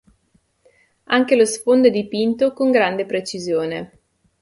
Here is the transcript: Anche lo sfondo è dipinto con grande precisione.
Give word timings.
Anche 1.03 1.35
lo 1.35 1.45
sfondo 1.45 1.87
è 1.87 1.91
dipinto 1.91 2.53
con 2.53 2.71
grande 2.71 3.05
precisione. 3.05 3.99